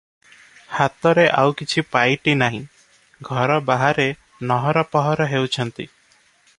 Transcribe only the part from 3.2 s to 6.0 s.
ଘର ବାହାରେ ନହର ପହର ହେଉଛନ୍ତି।